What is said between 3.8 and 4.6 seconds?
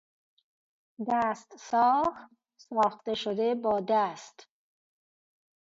دست